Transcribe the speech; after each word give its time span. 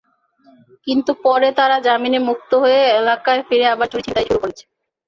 কিন্তু 0.87 1.11
পরে 1.23 1.49
তারা 1.59 1.77
জামিনে 1.85 2.19
মুক্ত 2.29 2.51
হয়ে 2.63 2.79
এলাকায় 2.93 3.41
ফিরে 3.47 3.65
আবার 3.73 3.87
চুরি-ছিনতাই 3.89 4.27
শুরু 4.29 4.39
করছে। 4.43 4.63